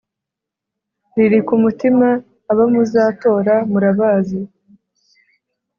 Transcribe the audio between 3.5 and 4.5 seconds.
murabazi.